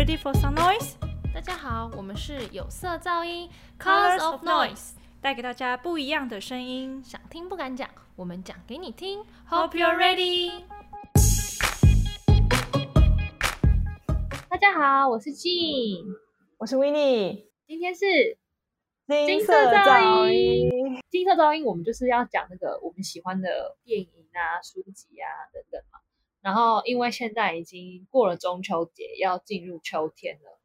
[0.00, 0.94] Ready for some noise？
[1.34, 7.04] 大家好，我们是有色噪音 Colors of Noise，带给大家不一样的声音。
[7.04, 9.22] 想听不敢讲，我们讲给你听。
[9.50, 10.62] Hope you're ready。
[14.48, 16.06] 大家好，我是 Jean，
[16.56, 18.00] 我是 w i n n i 今天是
[19.06, 20.98] 金金色噪音。
[21.10, 25.89] 金色噪音，我们就是要讲那个我们喜欢的电影啊、书籍啊等等嘛。
[26.42, 30.58] 然后，因为现在已经过了中秋节，要进入秋天了，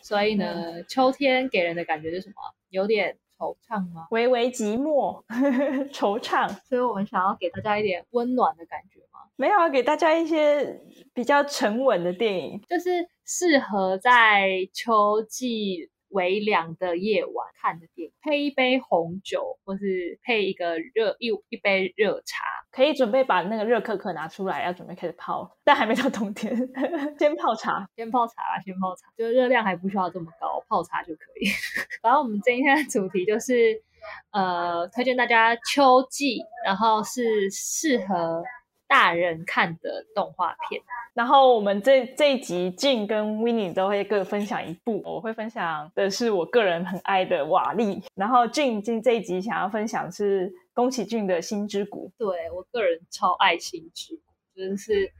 [0.00, 2.34] 所以呢，秋天给人的感觉是什么？
[2.70, 4.06] 有点惆怅吗？
[4.10, 5.24] 微微寂寞，
[5.92, 6.48] 惆怅。
[6.68, 10.80] 所以我们想要给大家一点温暖的感觉吗，没有啊，给大家一些
[11.14, 12.60] 比较沉稳的电影。
[12.68, 22.44] 就是适合在秋季微凉的夜晚看的电影，配一杯红酒，或是配一个热一一杯热茶。
[22.70, 26.54] 可以准备把那个热可可拿出来，要准备开始泡，但还没到冬天，
[27.18, 27.88] 先泡茶。
[27.96, 31.48] 先泡茶啦，先泡茶，就热量还不需要这么高，泡茶就可以。
[32.02, 33.82] 然后我们今天的主题就是，
[34.30, 38.42] 呃，推荐大家秋季，然后是适合
[38.88, 40.82] 大人看的动画片。
[41.14, 52.08] 然后我们这这一集静跟 w i n n i 都会各分享一部，我会分享的是我个人很爱的瓦力，然后静静这一集想要分享是宫崎骏的《心之谷》。
[52.18, 54.22] 对我个人超爱《星之谷》，
[54.56, 55.12] 真的是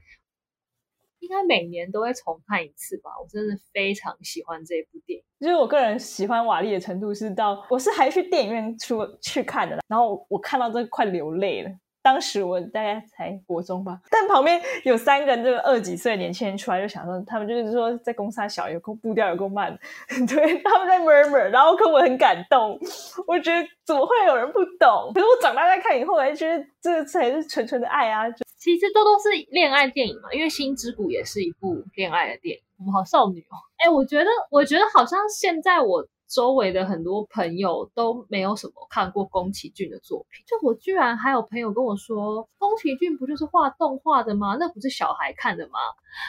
[1.19, 3.11] 应该每年都会重看一次吧。
[3.21, 5.25] 我真的非常喜欢这部电影。
[5.41, 11.69] 就是我个人喜欢瓦力的程度是到，我是还去电影院出去看的，然后我看到这快流泪了。
[12.09, 19.77] 当时我大概才国中吧，但旁边有三个这个二几岁年轻人出来，就想说他们就是说在攻杀小有够步调有够慢，
[20.27, 22.79] 对，他们在 murmur，然后可我很感动，
[23.27, 25.11] 我觉得怎么会有人不懂？
[25.13, 28.23] 可是我长大再看以后，还觉得这才是纯纯的爱啊！
[28.57, 32.63] 其实这都是恋爱电影嘛，因为《星之谷》也是一部恋爱的电影。
[32.79, 40.43] 我们好少女哦，哎，我觉得，我觉得好像现在我周围的很多朋友都没有什么看过宫崎骏的作品。
[40.45, 44.55] 就我居然还有朋友跟我说，宫崎骏不就是画动画的吗？
[44.59, 45.79] 那不是小孩看的吗？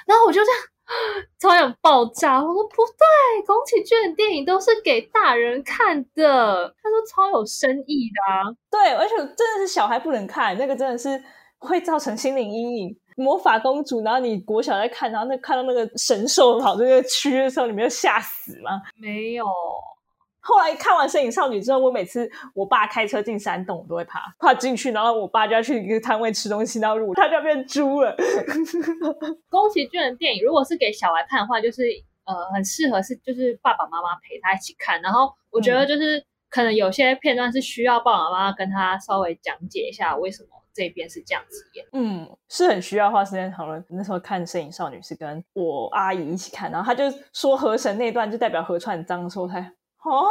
[0.07, 0.61] 然后我就这样
[1.39, 8.51] 超想爆炸，我说不对，宫崎骏的电影都是给大人看的，他说超有深意的啊。
[8.71, 11.23] 对，而且真的是小孩不能看，那个真的是
[11.59, 12.99] 会造成心灵阴影。
[13.17, 18.83] 魔法公主，然后你国小在看，然后那看到那个神兽跑这个区的时候，你没有吓死吗？
[18.97, 19.45] 没有。
[20.43, 28.17] 后来看完《身影少女》之后，我每次我爸开车进山洞，我都会怕，怕进去，然后我爸就要去一个摊位吃东西，然后如果他就要变猪了。
[29.51, 31.83] 宫崎骏的电影，如果是给小孩看的话，就是
[32.25, 35.01] 呃很适合是就是爸爸妈妈陪他一起看。
[35.03, 40.49] 然后我觉得就是、可能有些片段是需要爸爸妈妈跟他稍微讲解一下为什么
[40.81, 41.85] 这边是这样子演。
[41.93, 43.85] 嗯，是很需要花时间讨论。
[43.91, 47.05] 那时候看《摄影少女》是跟我阿姨一起看，然后她就
[47.35, 49.61] 说河神那段就代表河川脏的时候，我才
[50.05, 50.25] 哦。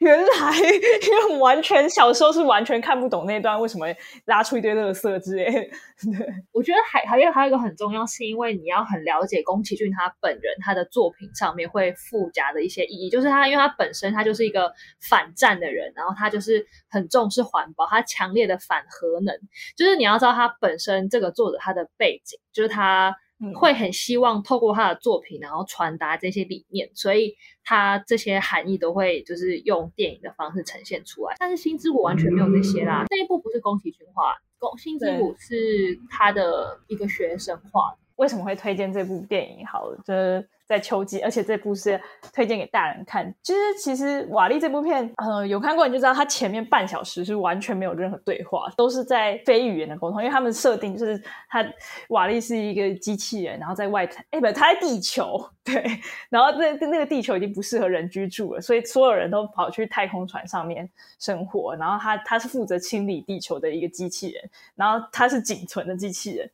[0.00, 3.86] 原来，因为完全小时候是完全看不懂那段为什么
[4.24, 5.44] 拉出一堆垃圾之类。
[6.18, 14.72] 对，我觉得还还有还有一个很重要，是因为你要很了解宫崎骏他本人他的作品上面会附加的一些意义，就是他因为他本身他就是一个
[15.08, 19.36] 反战的人，然后他就是很重视环保，他强烈的反核能，
[19.76, 23.14] 就是你要知道他本身这个作者他的背景，就是他。
[23.54, 31.36] 会很希望透过他的作品，然后传达这些理念，所以他这些含义都会就是用电影的方式呈现出来。
[31.38, 37.96] 但是《星之谷》完全没有这些啦，这一部不是宫崎骏画，宫《星之谷》是他的一个学生画。
[38.20, 39.66] 为什么会推荐这部电影？
[39.66, 41.98] 好了，就是在秋季，而且这部是
[42.34, 43.34] 推荐给大人看。
[43.42, 50.20] 其实，其实瓦力这部片，呃，有看过你就知道，它前面半小时是完全没有任何对话，都是在非语言的沟通。
[50.20, 51.64] 因为他们设定就是他
[52.10, 55.82] 瓦力是一个机器人，然后在外太，哎，不，他在地球， 对，
[56.28, 60.86] 然后那那个地球已经不适合人居住了，所以所有人都跑去太空船上面
[61.18, 61.74] 生活。
[61.74, 66.50] 然后他他是负责清理地球的一个机器人，然后他是仅存的机器人。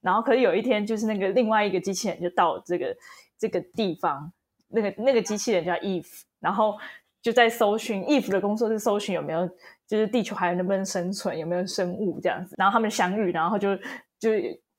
[0.00, 2.96] 然后，可是有一天，就是那个另外一个机器人就到这个
[3.38, 4.32] 这个地方，
[4.68, 6.78] 那个那个机器人叫 Eve，然后
[7.20, 9.46] 就在搜寻 Eve 的工作是搜寻有没有，
[9.86, 12.54] 就是地球还能不能生存，有没有生物这样子。
[12.56, 13.76] 然后他们相遇，然后就
[14.18, 14.30] 就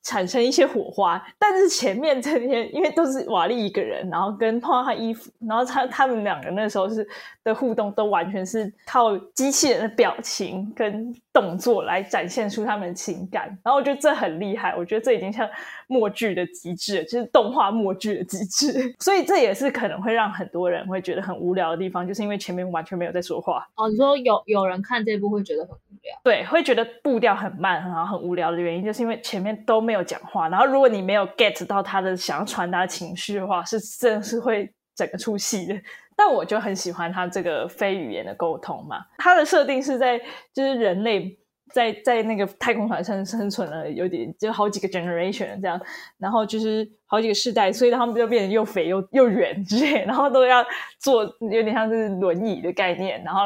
[0.04, 1.22] 产生一些火花。
[1.38, 7.08] 但是前面这些，因为都是瓦力一个人，然后跟碰到他衣服，然后他他们两个那时候是
[7.44, 13.46] 的互动，都完全是靠机器人的表情跟动作来展现出他们的情感。
[13.64, 15.48] 然后我觉得这很厉害，我觉得这已经像
[15.92, 18.96] 默剧的极致，就是动画默剧的极致。
[19.00, 23.68] 所以这也是可能会让很多人会觉得很无聊的地方，就是因为前面完全没有在说话。
[23.76, 35.76] 哦，你说有有人看这部会觉得很无聊，对，会觉得步调很慢，然后很无聊的原因，就是因为前面都没没有讲话，然后如果你没有 get 到他的想要传达情绪的话，是真的是会整个出戏的。
[36.16, 40.18] 但我就很喜欢他这个非语言的沟通嘛，他的设定是在
[40.54, 41.38] 就是人类。
[41.74, 45.80] 在在那个太空船上生存了有点就好几个 generation 这样，
[46.18, 50.66] 然后就是好几个世代，所以他们就变得又肥又又圆之类，然后都要
[51.00, 53.42] 坐有点像是轮椅的概念，然后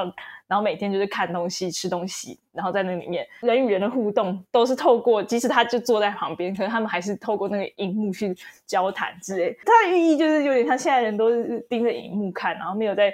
[0.47, 8.35] 然后每天就是看东西吃东西，然后在那里面人与人的互动都是透过，即使他就坐在旁边，可能他们还是透过那个荧幕去
[8.65, 9.57] 交谈之类。
[9.65, 13.13] 它的寓意就是有点像现在人都是盯着荧幕看，然后没有在。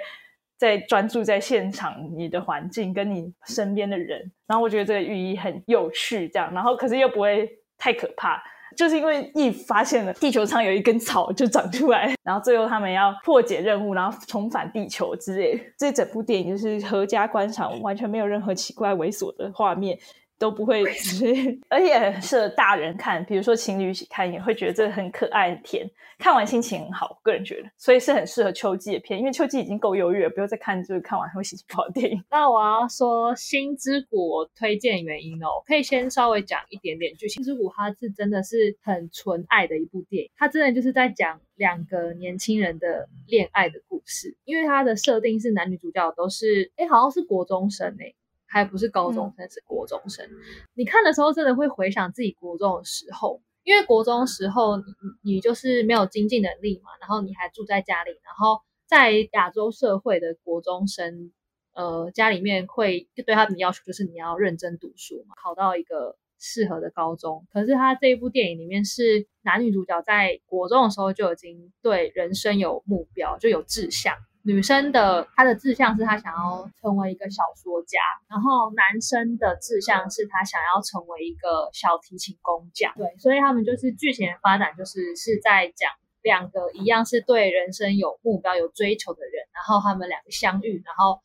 [0.62, 8.40] 在专注在现场，你的环境跟你身边的人，然后我觉得这个寓意很有趣，这样，然后可是又不会太可怕，
[8.76, 19.98] 就是因为一发现了地球上有一根草就长出来，然后最后他们要破解任务，然后重返地球之类，这整部电影就是合家观赏，完全没有任何奇怪猥琐的画面。
[20.42, 20.82] 都不会，
[21.70, 27.20] 而且很适合大人看，比如说情侣一起看也会觉得这很可爱、很甜，看完心情很好。
[27.22, 32.20] 个人觉得，所以是很适合秋季的片，因为秋季已经够忧郁了，不用再看就是看完会心情不好的电影。
[32.28, 37.40] 那我要说《心之谷》推荐原因哦，可以先稍微讲一点点剧情。
[37.46, 48.12] 《心之谷》它是真的是很纯爱的一部电影，它真的就是在讲两个年轻人的恋爱的故事，因为它的设定是男女主角都是，哎，好像是国中生哎。
[48.52, 50.28] 还不是高中生，是国中生。
[50.74, 54.84] 你看的时候，真的会回想自己国中的时候，因为国中时候你
[55.22, 61.32] 你就是没有经济能力嘛，然后你还住在家里，然后在亚洲社会的国中生，
[61.72, 67.46] 呃，家里面会对他们要求就是你要认真读书嘛，考到一个适合的高中。
[67.50, 74.14] 可是他这一部电影里面是男女主角在国中的时候就已经对人生有目标，就有志向。
[74.42, 77.98] 女生的她的志向是她想要成为一个小说家，
[78.28, 82.92] 然后男生的志向是他想要成为一个小提琴工匠。
[82.96, 85.90] 对，所以他们就是剧情的发展，就是是在讲
[86.22, 91.20] 两个一样是对人生有目标、有追求的人，然后他们两个相遇，然后。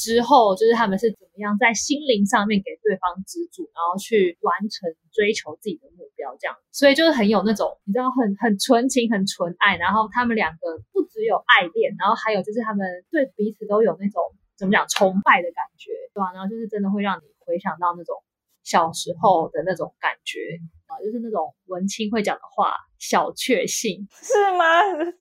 [0.00, 14.22] 之后就是他们是怎么样在心灵上面给对方资助，然后去完成追求自己的目标，这样，所以就是很有那种你知道很很纯情、很纯爱，然后他们两个不只有爱恋，然后还有就是他们对彼此都有那种
[14.56, 16.32] 怎么讲崇拜的感觉，对吧？
[16.32, 18.16] 然后就是真的会让你回想到那种
[18.64, 20.56] 小时候的那种感觉。
[21.00, 24.64] 就是那种文青会讲的话，小确幸是吗？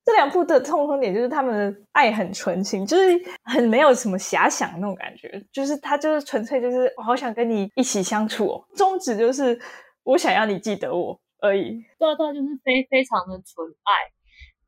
[0.06, 9.60] 这两部的共同点就是他们的爱很纯情，就是很没有什么遐想那种感觉，就是他就是纯粹就是我好想跟你一起相处哦，宗旨就是
[10.04, 11.72] 我想要你记得我而已。
[11.98, 13.94] 对对，就是非非常的纯爱，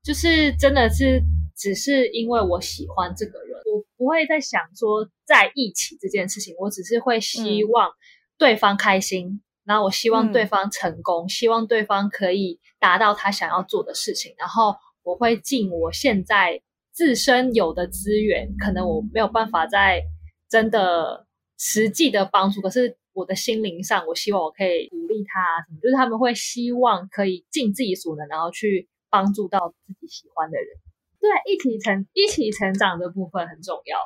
[0.04, 1.22] 就是真的是
[1.56, 7.92] 只是因为我喜欢这个人，我不会再想说在一起这件事情，我只是会希望
[8.38, 9.42] 对方开心。
[9.72, 14.36] 然后我希望对方成功，希望对方可以达到他想要做的事情。
[14.38, 20.04] 然后我会尽我现在自身有的资源，可能我没有办法在
[20.50, 21.26] 真的
[21.58, 30.68] 实际的帮助，可是我的心灵上，我希望我可以鼓励他，什么就是他们会希望可以尽自己所能，然后去帮助到自己喜欢的人。
[31.22, 33.98] 对，一起成一起成长的部分很重要。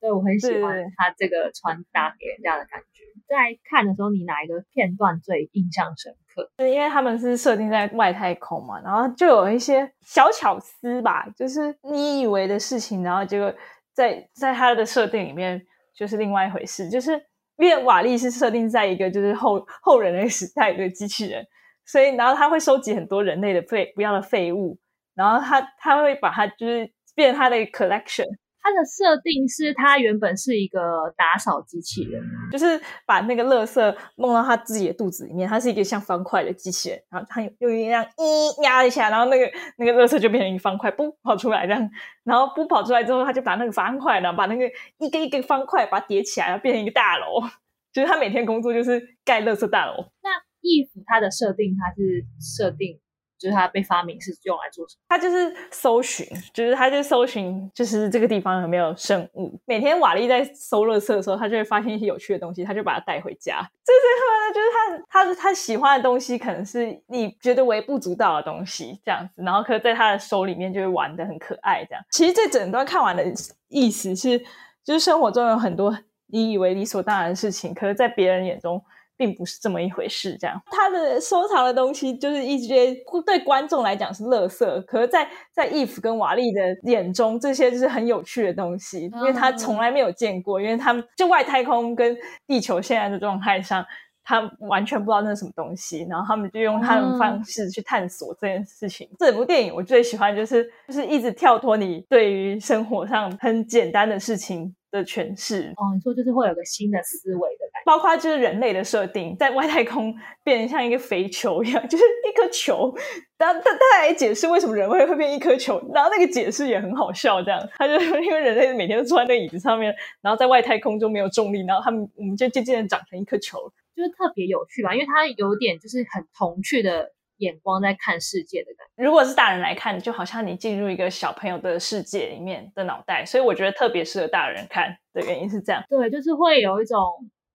[0.00, 2.99] 对我很喜欢他这个传达给人家的感觉。
[3.30, 6.50] 在看的时候，你哪一个片段最印象深刻？
[6.58, 13.54] 是因为他们是设定在外太空嘛，然后就有一些小巧思吧，就是你以为的事情，然后结果
[13.94, 15.64] 在在他的设定里面
[15.94, 16.90] 就是另外一回事。
[16.90, 17.12] 就是
[17.56, 21.46] 因为瓦力是设定在一个就是后后人类时代的机器人，
[21.86, 24.76] 所以然后他会收集很多人类的废不要的废物，
[25.14, 28.26] 然后他他会把它就是变成他的 collection。
[28.62, 30.78] 它的设定是，它原本是一个
[31.16, 35.48] 打扫机器人，就是把那个垃圾弄到它自己的肚子里面。
[35.48, 41.90] 它是一个像方块的机器人，然后它用一样一压一下，然后那个那个垃圾就变成一个方块，不跑出来这样。
[42.24, 47.40] 然后不跑出来之后，他就把那个方块呢，把那个一个一个方块把它叠起来，然后变成一个大楼。
[47.92, 49.94] 就是他每天工作就是盖垃圾大楼。
[50.22, 50.30] 那
[50.62, 53.00] if 它的设定，它是设定。
[53.40, 55.00] 就是它被发明是用来做什么？
[55.08, 59.58] 它就是搜寻，就是它就搜寻，就是这个地方有没有生物。
[59.64, 63.66] 每天瓦力在搜垃圾的时候，他就会发现一些有趣的东西，他就把它带回家。
[63.82, 64.66] 这是就是
[65.08, 69.42] 他他他喜欢的东西，可能是你觉得微不足道的东西，这样子。
[69.42, 72.04] 然后可在他的手里面就会玩的很可爱，这样。
[72.10, 73.24] 其实这整段看完的
[73.68, 74.38] 意思是，
[74.84, 78.82] 就是生活中有很多你以为理所当然的事情，可是在别人眼中。
[79.20, 80.58] 并不是这么一回事，这样。
[80.70, 82.96] 他的收藏的东西就是一些
[83.26, 93.84] 对观众来讲是垃圾，可是，在在 Eve 跟瓦力的眼中，这些就是很有趣的东西，因为他从来没有见过，因为他们就外太空跟地球现在的状态上，
[94.24, 99.06] 他完全不知道那是什么东西，然后他们就用他们方式去探索这件事情。
[99.18, 105.72] 这部电影我最喜欢就是就是一直跳脱你对于生活上很简单的事情的诠释。
[105.76, 112.94] 哦，你说就是会有个新的思维的感觉，包括就是人类的设定，在外太空变成像一个肥球一样，就是一颗球。
[113.38, 117.42] 他他他来解释为什么人会会变一颗球，然后那个解释也很好笑。
[117.42, 123.58] 这样，他就因为人类每天都坐在那个椅子上面，然后在外太空中没有重力，然后他们我们就渐渐的长成一颗球。
[123.96, 129.04] 就是特别有趣吧，因为他有点就是很童趣的眼光在看世界的感觉。
[129.04, 135.82] 如果是大人来看，就好像你进入一个小朋友的世界里面的脑袋，所以我觉得特别适合大人看的原因是这样。
[135.88, 136.98] 对，就是会有一种。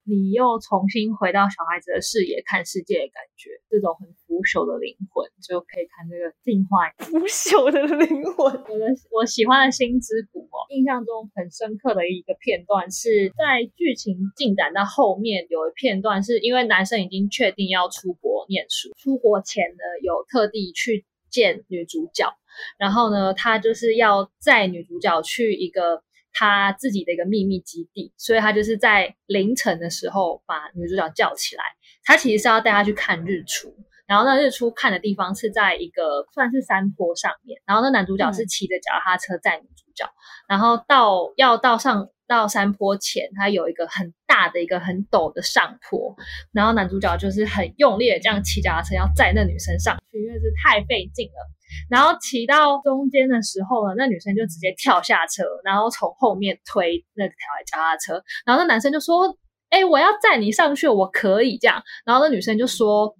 [0.07, 8.45] 你又重新回到小孩子的视野看世界的感觉，这种很腐朽的灵魂就可以看这个进化腐朽的灵魂。
[8.45, 22.31] 我的我喜欢的《星之谷》哦，印象中很深刻的一个片段是在剧情进展到后面有一片段，是因为男生已经确定要出国念书，出国前呢有特地去见女主角，
[22.77, 26.04] 然后呢他就是要载女主角去一个。
[26.37, 31.63] 他自己的一个秘密基地，所以他就是在凌晨的时候把女主角叫起来。
[32.03, 33.73] 他其实是要带她去看日出，
[34.05, 37.59] 然后那日出看的地方是在一个算是山坡上面。
[37.65, 40.07] 然后那男主角是骑着脚踏车载女主角，
[40.47, 46.15] 然后到要到上到山坡前，他有一个很大的一个很陡的上坡，
[46.51, 51.54] 然后男主角就是很用力的这样骑脚踏车要载那女生上去，因为是太费劲了。
[51.89, 58.21] 然后骑到中间的时候呢，那女生就直接跳下车，然后从后面推那条脚踏车。
[58.45, 59.37] 然后那男生就说
[59.69, 63.15] ：“哎，我要载你上去，我可以这样。”然后那女生就说：“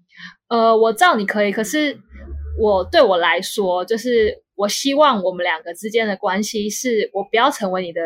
[0.50, 1.98] 呃，我知道你可以，可是
[2.60, 8.02] 我对我来说，就是我希望我们两个之间的关系是我不要成为你的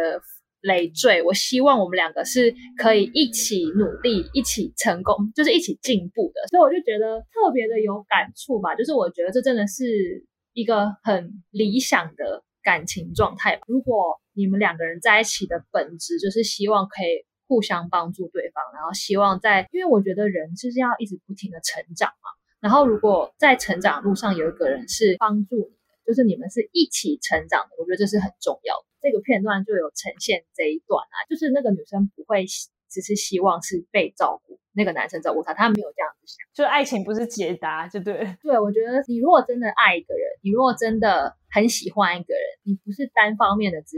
[0.61, 1.21] 累赘。
[1.23, 6.47] 我希望我们两个是可以一起努力，一起成功，就是一起进步的。
[6.49, 8.75] 所以我就觉得特别的有感触吧。
[8.75, 10.25] 就是我觉得这真的是。
[10.59, 13.61] 一个很理想的感情状态。
[13.67, 22.29] 如果你们两个人在一起的本质就是希望可以互相帮助对方，然后希望在，因为我觉得人就是要一直不停的成长嘛。
[22.59, 28.85] 然后如果在成长路上有一个人是帮助你的，就是你们是一起成长的，我觉得这是很重要的。
[29.01, 32.45] 这个片段就有呈现这一段啊，就是那个女生不会
[32.89, 34.59] 只是希望是被照顾。
[34.73, 38.37] 那个男生照顾他，他没有这样子想，就爱情不是解答，就对。
[38.41, 43.97] 对，我觉得你如果真的爱一个人，你如果真的很喜欢一个人，你不是单方面的只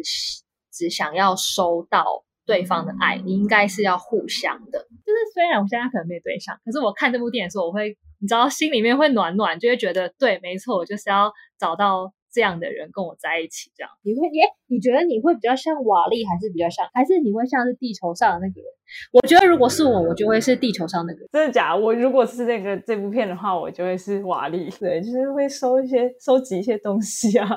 [0.71, 4.79] 只想要收到对方的爱，你应该是要互相的。
[4.79, 12.11] 就是虽然我现在可能没对象，可是我看这部电影的时候，我会你知道心里面会暖暖，就会觉得对，没错，我就是要找到。
[12.31, 14.43] 这样的人跟我在一起，这样你会耶？
[14.67, 18.71] 你觉得你会比较像瓦力，还是比较像，还是你会像是地球上的那个人？
[19.11, 21.29] 我觉得如果是我，我就会是地球上那个人。
[21.31, 21.75] 真的假？
[21.75, 24.69] 我如果是那个这部片的话，我就会是瓦力。
[24.79, 27.47] 对，就是会收一些、收集一些东西啊，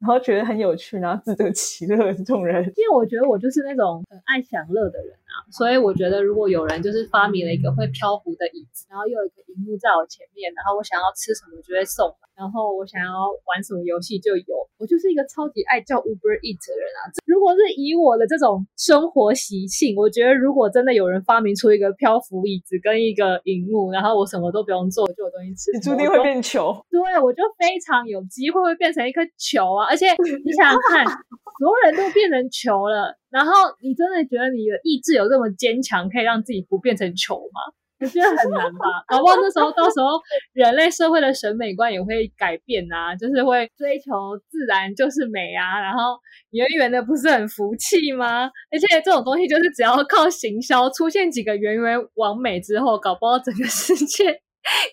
[0.00, 2.62] 然后觉得很有趣，然后自得其乐的这种人。
[2.76, 12.14] 因为我觉得我就是那种很爱享乐的人啊，所以我觉得如果有人就是发明了一个会漂浮的椅子，然后又有一个荧幕在我前面，然后我想要吃什么就会送。
[12.34, 17.06] 然后我想要玩什么游戏就有，我就是一个超级爱叫 Uber Eat 的人啊。
[17.26, 26.74] 如果是以我的这种生活习性，我觉得如果真的有人发明出一个漂浮椅子跟一个荧幕，然后我什么都不用做就有东西吃，你注定会变球。
[26.90, 29.86] 对，我就非常有机会会变成一颗球啊！
[29.86, 30.10] 而且
[30.44, 31.06] 你想想看，
[31.62, 33.50] 所有人都变成球了，然后
[33.82, 37.74] 你真的觉得你的意志有这么坚强，可以让自己不变成球吗？
[38.00, 40.20] 我觉得很难吧， 搞不好那时候到时候
[40.52, 46.18] 人类社会的审美观也会改变啊，就是会追求自然就是美啊，然后
[46.50, 48.50] 圆圆的不是很服气吗？
[48.70, 54.38] 而且这种东西就是只要靠行销出现几个圆圆完美之后，搞不好整个世界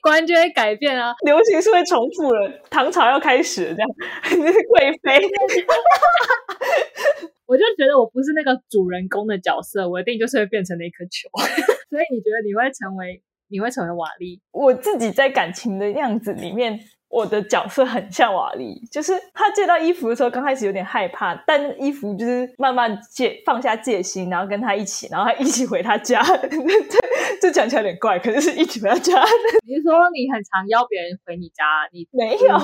[0.02, 3.90] 观就会改变啊，流行是会重复了，唐朝要开始这样，
[4.70, 5.20] 贵妃。
[7.52, 11.28] 我就觉得我不是那个主人公的角色，我一定就是会变成那颗球。
[11.92, 14.40] 所以你觉得你会成为你会成为瓦力？
[14.52, 16.80] 我自己在感情的样子里面，
[17.12, 26.24] 我的角色很像瓦力，就是他借到衣服的时候，刚开始有点害怕，但衣服就是慢慢戒放下戒心，然后跟他一起，然后他一起回他家。
[27.42, 29.14] 这讲起来有点怪，可是是一起回他家。
[29.68, 31.66] 你是说你很常邀别人回你家？
[31.92, 32.56] 你没有？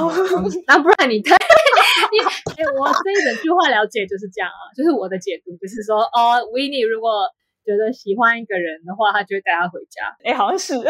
[0.67, 1.35] 那不然你太
[2.13, 7.27] 你哎，我这一整句话了解就是这样啊，就是我的解读，就是说哦 n n 如果。
[7.67, 10.15] 觉得喜欢一个人的话，他就会带他回家。
[10.23, 10.73] 哎，好像是。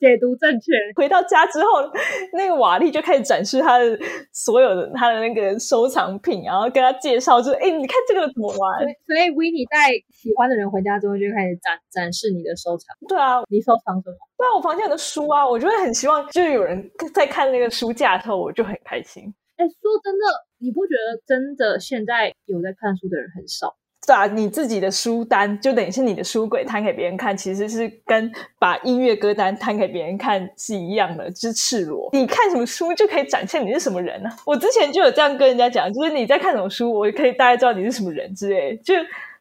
[0.00, 0.72] 解读正确。
[0.96, 1.84] 回到家之后，
[2.32, 3.98] 那个瓦力就开始展示他的
[4.32, 8.80] 所有的他的那个收藏品，然后跟他介绍，就哎，你看这个怎么玩？
[9.04, 12.96] 所以 n 带喜欢的人回家之后，就开始展展示你的收藏。
[13.06, 14.16] 对啊，你收藏什么？
[14.38, 19.24] 对啊，我房间有的书啊，我就会很希望，就是有人在看那个书架的时候，我就很开心。
[19.56, 20.24] 哎，说真的，
[20.60, 23.76] 你不觉得真的现在有在看书的人很少？
[24.10, 32.10] 把，你自己的书单就等于是你的书柜摊给别人看，其实是跟把音乐歌单摊给别人看是一样的，是赤裸。
[32.12, 34.28] 你看什么书就可以展现你是什么人呢？
[34.44, 38.76] 我之前就有这样跟人家讲，就是你在看什么书，我可以大概知道你是什么人之类。
[38.78, 38.94] 就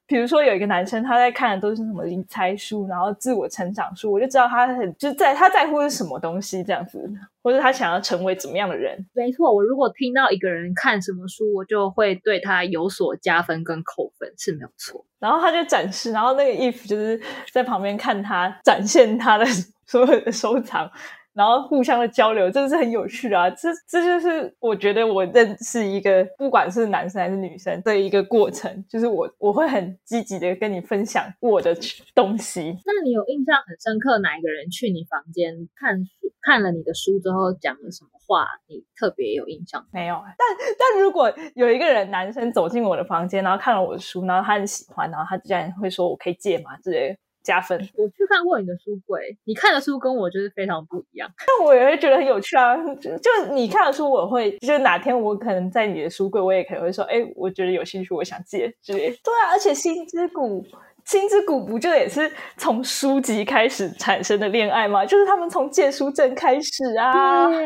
[0.10, 7.08] 比如说有一个男生他在看的都是什么理财书，然后自我成长书，我就知道他很就在他在乎是什么东西这样子。
[7.42, 9.08] 或者他想要成为怎么样的人？
[9.14, 15.06] 没错，我如果听到一个人看什么书，我就会对他有所加分跟扣分，是没有错。
[15.20, 17.20] 然后他就展示，然后那个 if 就是
[17.54, 19.46] 在旁边看他展现他的
[19.88, 20.92] 所有的收藏。
[21.34, 23.50] 然后互相的交流，真的是很有趣啊！
[23.52, 31.76] 这这就是我觉得我认识一个不管是男生还是女生的一个过程，就是我我会很积极的跟你分享我的
[32.14, 32.76] 东西。
[32.86, 36.10] 那你有印象很深刻哪一个人去你房间看书，
[36.42, 39.86] 看了你的书之后讲了什么话，你特别有印象？
[39.94, 40.22] 没有。
[40.38, 47.18] 但但如果有一个人男生走进我的房间，然后看了我的书，然后他很喜欢，然后他竟然会说我可以借吗之类。
[47.50, 47.76] 加分。
[47.96, 51.28] 我去看过你的书柜，你看的书跟我就是非常不一样。
[51.48, 52.78] 但我也会觉得很有趣啊！
[52.78, 59.10] 就你看的书，我会就是哪天我可能在你的书柜，我也可能会说，哎，我觉得有兴趣，我想借之类。
[59.24, 60.64] 对啊，而且《星之谷》
[61.06, 65.04] 《星之谷》不就也是从书籍开始产生的恋爱吗？
[65.04, 67.48] 就是他们从借书证开始啊。
[67.48, 67.58] 对，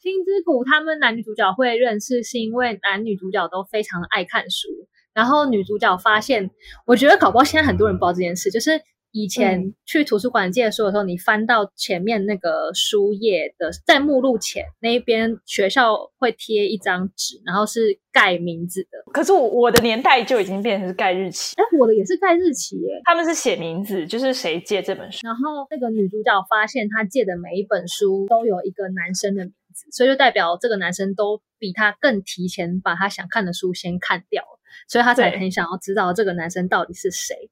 [0.00, 4.68] 星之谷》他们男女主角会认识，是因为男女主角都非常爱看书。
[5.12, 6.50] 然后女主角发现，
[6.86, 8.80] 我觉得搞不好现在很多人不知道这件事，就是。
[9.10, 19.10] 以前去图书馆借书的时候，你翻到前面那个书页的，在目录前那一边，学校会贴一张纸，然后是盖名字的。
[19.12, 23.00] 可是我我的年代就已经变成是盖日期，哎，我的也是盖日期耶。
[23.04, 25.20] 他们是写名字，就是谁借这本书。
[25.26, 37.50] 然后那个女主角发现，她借的每一本书都有一个男生的名字，所以就代表这个男生都比她更提前把他想看的书先看掉了，所以她才很想要知道这个男生到底是谁。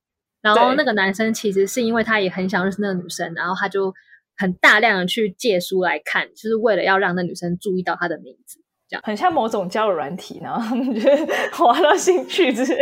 [0.55, 3.93] 然后那个男生其实是因为他也很想认识那个女生，然后他就
[4.37, 12.79] 很大量的去借书来看，就是为了要让那女生注意到他的名字，这样很像某种交友软体，然后 你觉得滑到兴趣之类，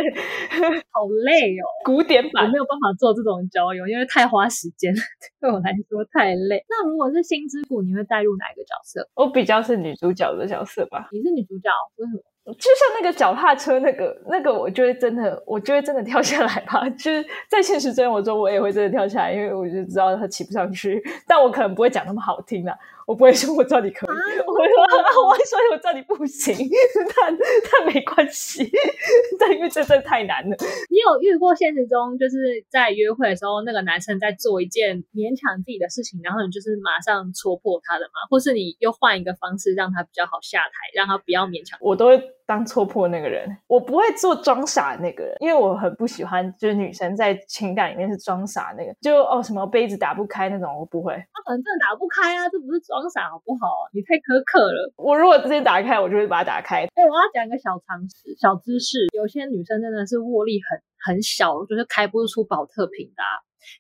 [0.93, 4.93] 好累哦，古典版我没有办法做这种交友，因为太花时间，
[5.41, 6.65] 对我来说太累。
[6.69, 9.09] 那如果是星之谷，你会带入哪一个角色？
[9.15, 11.09] 我比较是女主角的角色吧。
[11.13, 12.23] 你是女主角，为什么？
[12.53, 16.87] 就像那个脚踏车，那个那个，我就会真的，我就会真的跳下来吧。
[16.99, 21.03] 就是在现实生活中，我也会真的跳下来，因为我就知道它骑不上去。
[21.27, 22.77] 但我可能不会讲那么好听啊。
[23.07, 24.11] 我不会说，我知道你可以。
[24.47, 26.55] 我会说，我会说，我知道你不行。
[27.17, 28.71] 但但没关系，
[29.39, 30.57] 但因为这真的太难了。
[30.91, 38.25] 你有遇过现实中就是在约会的时候，那个男生在做一件勉强自己的事情，然后你就是马上戳破他的吗？
[38.31, 41.79] 或是你又换一个方式让他比较好下台，让他不要勉强？
[41.83, 51.13] 我都会当戳破那个人，我不会做装傻的那个人，因为我很不喜欢就是女生在情感里面是装傻那个，就哦什么杯子打不开那种，我不会。
[51.33, 52.94] 他可能真的打不开啊，这不是装。
[53.01, 53.89] 装傻好不好？
[53.93, 54.93] 你太苛刻了。
[54.97, 56.85] 我如果直接打开，我就会把它打开。
[56.95, 59.07] 哎，我要讲一个小常识、小知识。
[59.13, 63.23] 有些女生真的是握力很很小，就是开不出保特瓶的，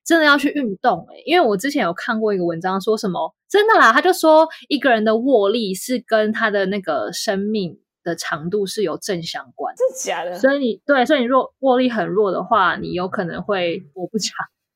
[0.04, 1.06] 真的要去运动。
[1.10, 9.74] 哎，因为我之前有看过一个文章，说什么真的啦，他就说一个人的握力是跟他的那个生命的长度是有正相关。
[9.76, 10.38] 真的假的？
[10.38, 14.34] 所以你对，所以你弱握力很弱的话，你有可能会握不长。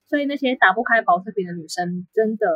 [0.09, 2.47] 所以那些打不开保特瓶的女生，真的。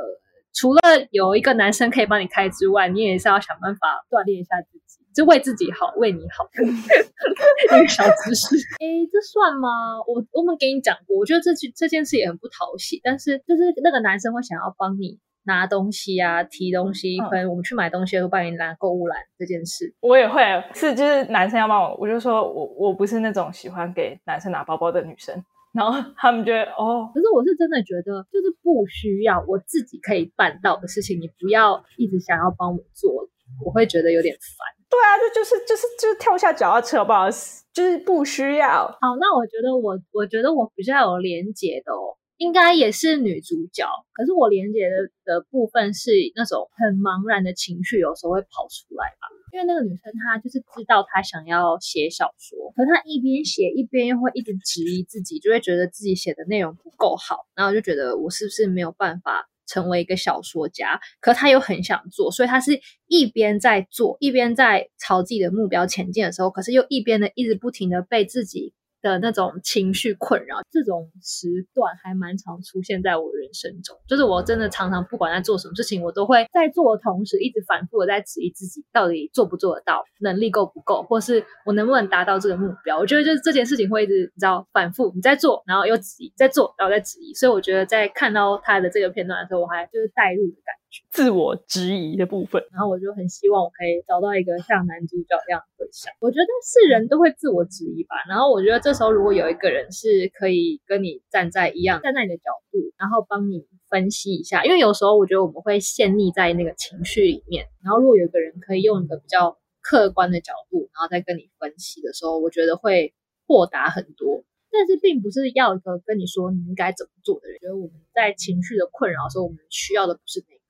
[0.54, 6.46] 除了有一个男生可以帮你开之外，你也是要想办法锻炼一下自己，就为自己好，为你好。
[6.54, 9.96] 一个小知识， 哎，这算吗？
[10.06, 20.42] 我我们给你讲过，我觉得这句这件事也很不讨喜，但是就是那个男生会想要帮你拿东西啊，提东西，可能我们去买东西会帮你拿购物篮这件事，我也会
[20.74, 25.42] 是就是男生要帮我，我就说我我不是那种喜欢给男生拿包包的女生。
[25.72, 33.28] 然后 他们觉得哦，可是我是真的觉得，就是不需要我自己可以办到的事情，你不要一直想要帮我做，
[33.64, 34.66] 我会觉得有点烦。
[34.90, 38.86] 对啊，就就是就是就是跳下脚踏车，不好意思，就是不需要。
[39.00, 49.32] 好，那我觉得我我觉得我比较有连结的哦，应该也是女主角，可是我连结的的部分是那种很茫然的情绪，有时候会跑出来吧。
[49.52, 60.98] 因为那个女生她就是知道她想要写小说，可她一边写一边又会一直质疑自己，就会觉得自己写的内容不够好，然后就觉得我是不是没有办法成为一个小说家？
[61.20, 68.72] 可她又很想做，所以她是一边在做，一边在朝自己的目标前进的时候，可是又一边呢一直不停的被自己。
[69.02, 73.98] 的那种情绪困扰，这种时段还蛮常出现在我人生中。
[74.08, 82.98] 就是我真的常常不管在做什么事情，我都会在做的同时，一直反复的在质疑自己到底做不做得到，能力够不够，或是我能不能达到这个目标。
[82.98, 87.34] 我觉得就是这件事情会一直你知道反复你在做，然后又质疑，在做，然后再质疑。
[87.34, 90.81] 所以我觉得在看到他的这个片段的时候，我还就是带入的感觉。
[91.10, 96.12] 自我质疑的部分，然后我就很希望我可以找到一个像男主角一样的对象。
[96.20, 98.16] 我觉得是人都会自我质疑吧。
[98.28, 104.64] 然后我觉得这时候如果有一个人是可以跟你站在一样，站在你的角度，然后帮你分析一下。
[104.64, 107.68] 因为有时候我觉得我们会陷溺在那个情绪里面。
[107.82, 113.14] 然后如果有一个人可以用一个比较客观的角度，然后再跟你分析的时候，我觉得会
[113.46, 114.44] 豁达很多。
[114.70, 117.58] 但是并不是要一个跟你说你应该怎么做的人。
[117.60, 120.61] 觉得我们在情绪的困扰的时候，我们需要的不是那。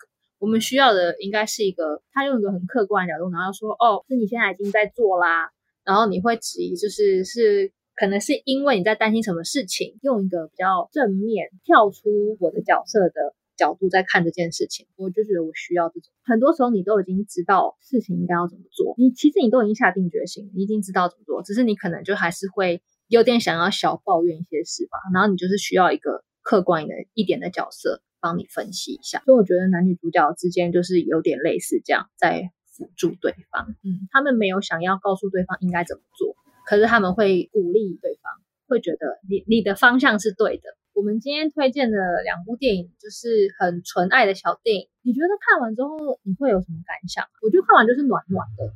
[0.43, 5.53] 我们需要的应该是一个，他用一个很客观的角度，然后说，哦，是你现在已经在做啦，
[5.85, 16.13] 然后你会质疑，就是是可能是因为你在担心什么事情，用一个比较正面、跳出我的角色的角度在看这件事情，我就觉得我需要这种。
[16.25, 28.03] 很多时候你都已经知道事情应该要怎么做，你其实你都已经下定决心，你已经知道怎么做，只是你可能就还是会有点想要小抱怨一些事吧，然后你就是需要一个客观的一点的角色。
[28.23, 33.75] 帮你分析一下，所以我觉得男女主角之间就是有点类似这样，在辅助对方。
[33.83, 38.33] 嗯，他们没有想要告诉对方应该怎么做，可是他们会鼓励对方，
[38.69, 40.63] 会觉得你你的方向是对的。
[40.95, 47.27] 我们今天推荐的两部电影就是很纯爱的小电影，你觉得看完之后你会有什么感想？
[47.43, 48.73] 我觉得看完就是暖暖的。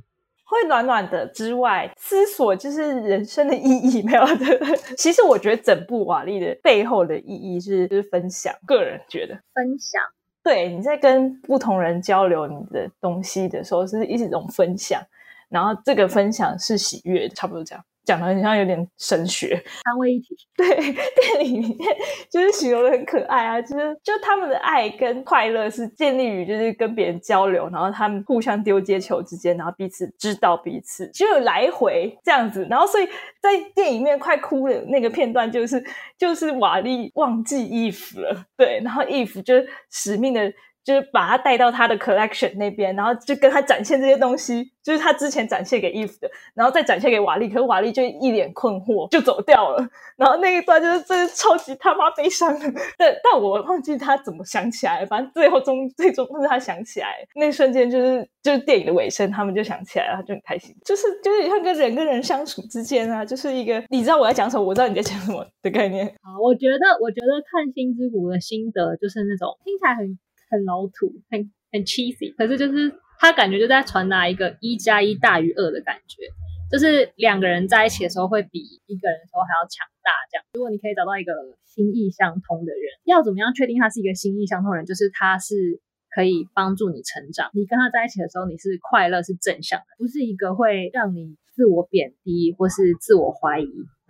[0.48, 4.76] 会暖暖的之外，思索就是人生的意义没有的。
[4.96, 10.00] 其实我觉得整部瓦力的背后的意义是就是分享，个人觉得分享。
[10.44, 15.02] 对，你在跟不同人交流你的东西的时候，是一种分享，
[15.48, 17.85] 然后这个分享是喜悦，差不多这样。
[18.06, 20.34] 讲的很像有点神学， 三位一体。
[20.56, 20.66] 对，
[21.36, 21.96] 电影里面
[22.30, 32.66] 就是形容的很可爱啊，就是就他们的爱跟快乐是建立于就是跟别人交流，然后他们互相丢接球之间，然后彼此知道彼此，就有来回这样子。
[32.70, 33.06] 然后所以
[33.42, 35.84] 在电影里面快哭了那个片段，就是
[36.16, 39.54] 就是瓦力忘记 Eve 了，对，然后 Eve 就
[39.90, 40.52] 使命的。
[40.87, 49.85] 就是把他带到他的 collection 那边，然后就跟他展现这些东西，就是他之前展现给 Eve 的，然后再展现给瓦力，可是瓦力就一脸困惑，就走掉了。
[50.16, 66.07] 然后那一段就是真的超级他妈悲伤的，但但我忘记他怎么想起来，反正最后终最终是他想起来，那瞬间就是就是电影的尾声，他们就想起来了，他就很开心，就是就是像跟人跟人相处之间啊，就是一个你知道我在讲什么，我知道你在讲什么的概念。
[66.22, 70.16] 好，我觉得我觉得看《星之谷》的心得就是那种听起来很。
[70.48, 76.22] 很老土，很很 cheesy，可是就是他感觉就在传达一个一加一大于二的感觉，
[76.70, 80.12] 就是两个人在一起的时候会比一个人的时候还要强大。
[80.30, 81.32] 这样，如果你可以找到一个
[81.64, 84.87] 心意相通的人，要怎么样确定他是一个心意相通人？
[84.87, 85.80] 就是他是
[86.11, 93.68] 可以帮助你成长，你跟他在一起的时候你是快乐是正向的，不是一个会让你自我贬低或是自我怀疑。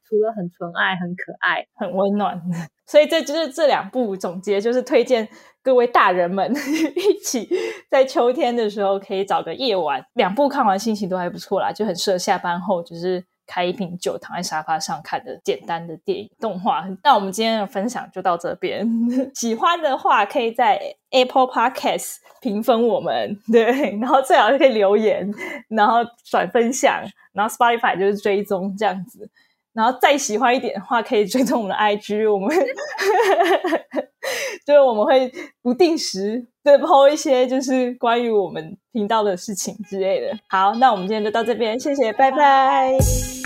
[0.09, 2.41] 除了很纯爱、很可爱、很温暖，
[2.87, 5.29] 所以这就是这两部总结，就是推荐
[5.63, 6.55] 各位大人们
[6.95, 7.49] 一起
[7.91, 16.85] 在秋天的时候可以找个夜晚，两部看完心情都还不错啦，就很适合下班后就是开一瓶酒躺在沙发上看的简单的电影动画。
[17.03, 18.89] 那我们今天的分享就到这边，
[19.35, 25.29] 喜欢的话可以在 Apple Podcast 评分我们，对，然后最好是可以留言，
[25.69, 29.29] 然后转分享，然后 Spotify 就是追踪这样子。
[29.77, 32.49] 然后再喜欢一点的话，可以追踪我们的 IG，我们
[34.65, 35.31] 就是 我们会
[35.63, 40.35] 不定时对抛一些就是关于我们频道的事情之类的。
[40.49, 43.46] 好，那我们今天就到这边，谢谢，拜拜。